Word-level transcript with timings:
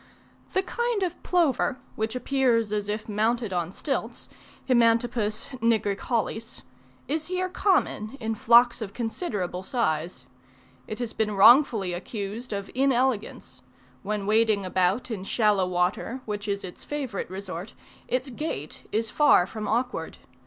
The 0.53 0.63
kind 0.63 1.03
of 1.03 1.21
plover, 1.21 1.77
which 1.95 2.15
appears 2.15 2.71
as 2.73 2.89
if 2.89 3.07
mounted 3.07 3.53
on 3.53 3.71
stilts 3.71 4.29
(Himantopus 4.67 5.45
nigricollis), 5.59 6.63
is 7.07 7.27
here 7.27 7.47
common 7.49 8.17
in 8.19 8.33
flocks 8.33 8.81
of 8.81 8.95
considerable 8.95 9.61
size. 9.61 10.25
It 10.87 10.97
has 10.97 11.13
been 11.13 11.35
wrongfully 11.35 11.93
accused 11.93 12.51
of 12.51 12.71
inelegance; 12.73 13.61
when 14.01 14.25
wading 14.25 14.65
about 14.65 15.11
in 15.11 15.23
shallow 15.23 15.67
water, 15.67 16.21
which 16.25 16.47
is 16.47 16.63
its 16.63 16.83
favourite 16.83 17.29
resort, 17.29 17.75
its 18.07 18.31
gait 18.31 18.87
is 18.91 19.11
far 19.11 19.45
from 19.45 19.67
awkward. 19.67 20.17